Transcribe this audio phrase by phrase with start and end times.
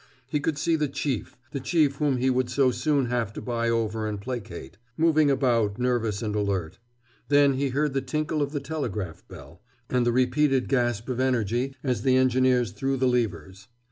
[0.27, 3.69] He could see the Chief, the Chief whom he would so soon have to buy
[3.69, 6.79] over and placate, moving about nervous and alert.
[7.27, 9.61] Then he heard the tinkle of the telegraph bell,
[9.91, 13.67] and the repeated gasp of energy as the engineers threw the levers.